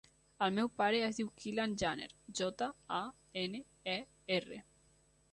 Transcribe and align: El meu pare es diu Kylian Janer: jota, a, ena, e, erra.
El 0.43 0.53
meu 0.53 0.69
pare 0.79 1.01
es 1.07 1.17
diu 1.19 1.27
Kylian 1.41 1.75
Janer: 1.81 2.07
jota, 2.39 2.69
a, 2.95 3.01
ena, 3.43 3.61
e, 3.93 3.99
erra. 4.39 4.59